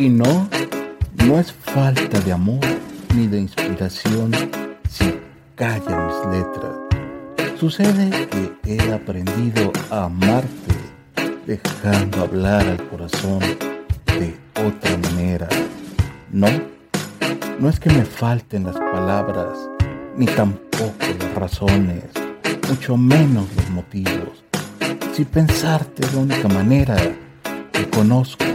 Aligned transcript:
Y 0.00 0.08
no, 0.08 0.48
no 1.26 1.38
es 1.38 1.52
falta 1.52 2.20
de 2.20 2.32
amor 2.32 2.64
ni 3.14 3.26
de 3.26 3.38
inspiración 3.40 4.32
si 4.88 5.20
callan 5.56 6.06
mis 6.06 6.38
letras. 6.38 6.72
Sucede 7.58 8.26
que 8.64 8.76
he 8.76 8.92
aprendido 8.94 9.70
a 9.90 10.04
amarte 10.04 10.74
dejando 11.46 12.22
hablar 12.22 12.66
al 12.66 12.82
corazón 12.88 13.40
de 13.40 14.34
otra 14.66 14.96
manera. 14.96 15.46
No, 16.32 16.48
no 17.58 17.68
es 17.68 17.78
que 17.78 17.90
me 17.90 18.06
falten 18.06 18.64
las 18.64 18.76
palabras, 18.76 19.58
ni 20.16 20.24
tampoco 20.24 20.94
las 21.18 21.34
razones, 21.34 22.04
mucho 22.70 22.96
menos 22.96 23.44
los 23.54 23.68
motivos. 23.68 24.44
Si 25.12 25.26
pensarte 25.26 26.06
es 26.06 26.14
la 26.14 26.20
única 26.20 26.48
manera 26.48 26.96
que 27.70 27.90
conozco 27.90 28.49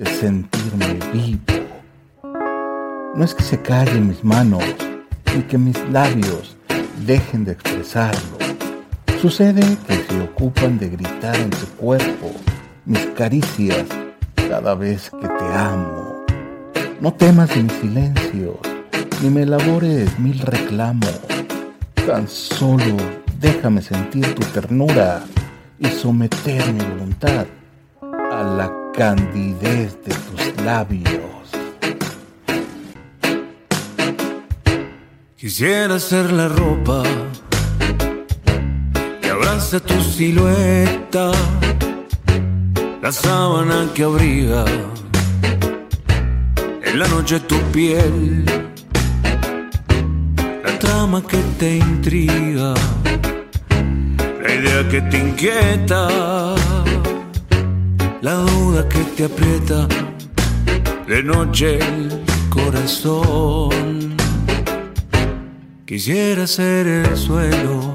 de 0.00 0.06
sentirme 0.06 0.98
vivo. 1.12 1.38
No 3.14 3.22
es 3.22 3.34
que 3.34 3.42
se 3.42 3.60
callen 3.60 4.08
mis 4.08 4.24
manos, 4.24 4.64
ni 5.34 5.42
que 5.42 5.58
mis 5.58 5.78
labios 5.90 6.56
dejen 7.04 7.44
de 7.44 7.52
expresarlo. 7.52 8.38
Sucede 9.20 9.60
que 9.86 9.96
se 9.96 10.20
ocupan 10.22 10.78
de 10.78 10.88
gritar 10.88 11.36
en 11.36 11.50
tu 11.50 11.66
cuerpo 11.76 12.32
mis 12.86 13.04
caricias 13.08 13.84
cada 14.48 14.74
vez 14.74 15.10
que 15.10 15.28
te 15.28 15.44
amo. 15.54 16.24
No 17.02 17.12
temas 17.12 17.54
de 17.54 17.64
mis 17.64 17.72
silencios, 17.74 18.56
ni 19.22 19.28
me 19.28 19.42
elabores 19.42 20.18
mil 20.18 20.38
reclamos. 20.38 21.20
Tan 22.06 22.26
solo 22.26 22.96
déjame 23.38 23.82
sentir 23.82 24.34
tu 24.34 24.40
ternura 24.54 25.22
y 25.78 25.88
someter 25.88 26.72
mi 26.72 26.82
voluntad 26.84 27.44
a 28.32 28.42
la 28.42 28.79
candidez 28.96 29.96
de 30.04 30.14
tus 30.14 30.64
labios. 30.64 31.30
Quisiera 35.36 35.98
ser 35.98 36.32
la 36.32 36.48
ropa 36.48 37.02
que 39.22 39.30
abraza 39.30 39.80
tu 39.80 40.00
silueta, 40.02 41.32
la 43.02 43.12
sábana 43.12 43.88
que 43.94 44.04
abriga 44.04 44.64
en 46.82 46.98
la 46.98 47.08
noche 47.08 47.40
tu 47.40 47.58
piel, 47.72 48.44
la 50.64 50.78
trama 50.78 51.22
que 51.22 51.38
te 51.58 51.78
intriga, 51.78 52.74
la 54.42 54.54
idea 54.54 54.88
que 54.88 55.00
te 55.02 55.18
inquieta, 55.18 56.49
la 58.22 58.34
duda 58.34 58.86
que 58.88 58.98
te 59.16 59.24
aprieta 59.24 59.88
de 61.06 61.22
noche 61.22 61.78
el 61.78 62.22
corazón. 62.50 64.16
Quisiera 65.86 66.46
ser 66.46 66.86
el 66.86 67.16
suelo 67.16 67.94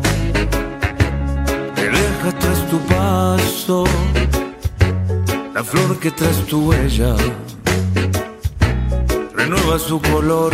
que 1.76 1.84
deja 1.84 2.32
tras 2.40 2.70
tu 2.70 2.80
paso, 2.80 3.84
la 5.54 5.64
flor 5.64 6.00
que 6.00 6.12
tras 6.12 6.38
tu 6.48 6.70
huella 6.70 7.16
renueva 9.34 9.78
su 9.78 10.02
color, 10.02 10.54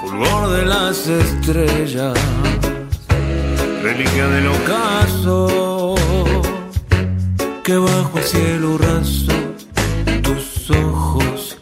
fulgor 0.00 0.50
de 0.50 0.64
las 0.64 1.06
estrellas, 1.06 2.18
reliquia 3.82 4.26
del 4.28 4.48
ocaso, 4.48 5.61
que 7.62 7.76
bajo 7.76 8.18
el 8.18 8.24
cielo 8.24 8.78
raso 8.78 9.32
tus 10.22 10.70
ojos 10.70 11.58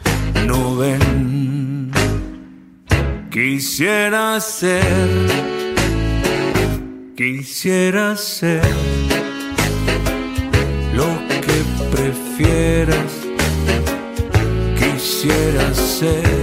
no 0.47 0.77
ven. 0.77 1.91
Quisiera 3.31 4.41
ser, 4.41 5.29
quisiera 7.17 8.17
ser 8.17 8.63
lo 10.95 11.09
que 11.45 11.59
prefieras. 11.95 13.13
Quisiera 14.79 15.75
ser, 15.75 16.40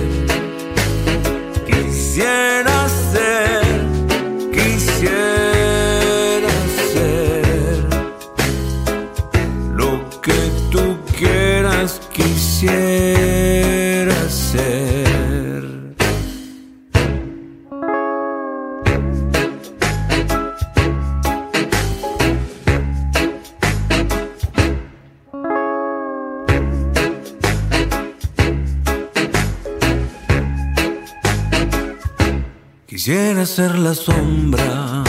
Quisiera 32.97 33.45
ser 33.45 33.77
la 33.77 33.93
sombra 33.93 35.03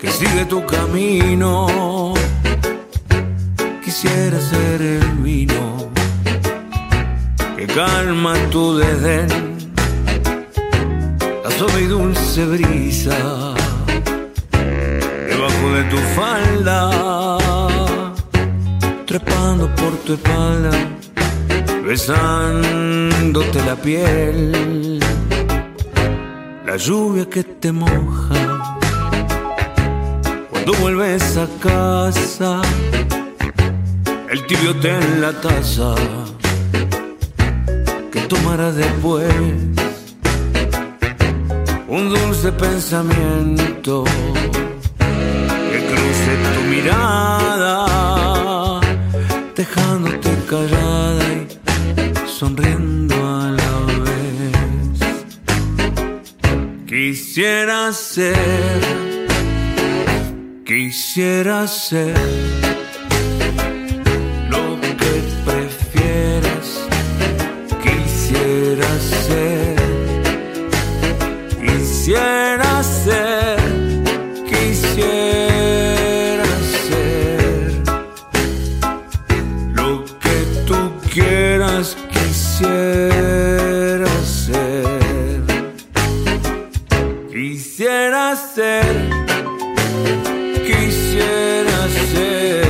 que 0.00 0.10
sigue 0.10 0.44
tu 0.46 0.66
camino. 0.66 2.14
Quisiera 3.84 4.40
ser 4.40 4.82
el 4.82 5.08
vino 5.22 5.88
que 7.56 7.68
calma 7.68 8.34
tu 8.50 8.76
desdén. 8.76 9.28
La 11.44 11.50
suave 11.52 11.82
y 11.82 11.86
dulce 11.86 12.44
brisa 12.44 13.54
debajo 15.30 15.66
de 15.76 15.84
tu 15.84 15.98
falda, 16.16 17.38
trepando 19.06 19.72
por 19.76 19.92
tu 20.04 20.14
espalda, 20.14 20.72
besándote 21.86 23.64
la 23.64 23.76
piel 23.76 24.95
la 26.76 26.82
lluvia 26.82 27.24
que 27.24 27.42
te 27.42 27.72
moja. 27.72 28.34
Cuando 30.50 30.74
vuelves 30.74 31.38
a 31.38 31.46
casa, 31.58 32.60
el 34.30 34.46
tibio 34.46 34.76
té 34.82 34.90
en 34.90 35.22
la 35.22 35.32
taza 35.40 35.94
que 38.12 38.20
tomarás 38.32 38.76
después, 38.76 39.32
un 41.88 42.10
dulce 42.10 42.52
pensamiento 42.52 44.04
que 45.70 45.78
cruce 45.90 46.32
tu 46.54 46.60
mirada, 46.74 47.76
dejándote 49.54 50.30
callada 50.50 51.24
y 51.32 52.28
sonriendo 52.38 53.15
Quisiera 57.08 57.92
ser, 57.92 58.34
quisiera 60.64 61.64
ser 61.68 62.16
lo 64.50 64.80
que 64.80 65.22
prefieras. 65.44 66.68
Quisiera 67.80 68.88
ser, 68.98 69.55
quisiera 90.66 91.88
ser 92.10 92.64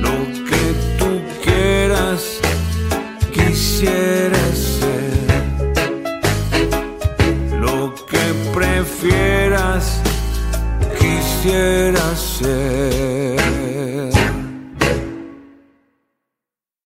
lo 0.00 0.16
que 0.48 0.64
tú 0.98 1.20
quieras, 1.44 2.40
quisiera 3.30 4.38
ser 4.54 5.12
lo 7.60 7.94
que 8.06 8.34
prefieras, 8.54 10.00
quisiera 10.98 12.16
ser. 12.16 13.59